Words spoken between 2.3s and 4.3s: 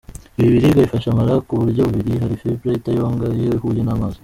fibre itayonga iyo ihuye n’amazi.